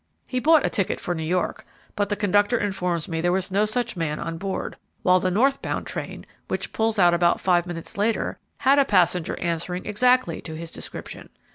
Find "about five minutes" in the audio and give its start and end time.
7.13-7.97